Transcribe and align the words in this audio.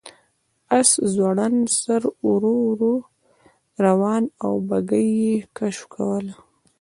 آس 0.77 0.89
ځوړند 1.13 1.59
سر 1.81 2.01
ورو 2.27 2.55
ورو 2.67 2.93
روان 3.85 4.23
و 4.29 4.31
او 4.45 4.53
بګۍ 4.67 5.09
یې 5.23 5.35
کش 5.57 5.77
کوله. 5.93 6.35